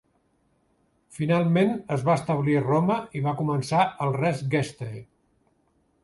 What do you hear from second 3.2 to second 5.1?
va començar el "Res Gestae".